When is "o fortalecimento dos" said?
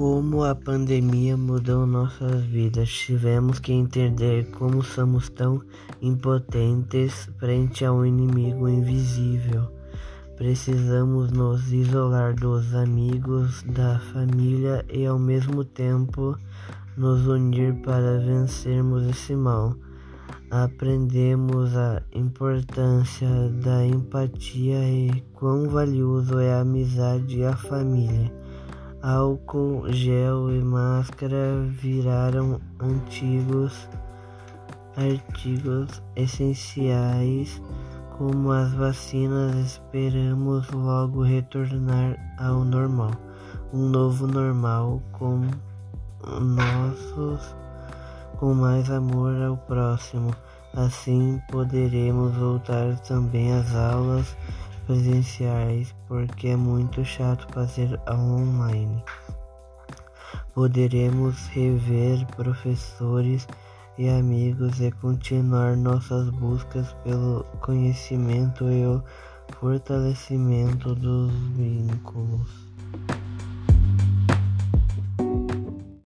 68.84-71.32